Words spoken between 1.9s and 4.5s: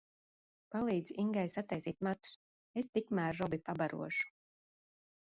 matus, es tikmēr Robi pabarošu!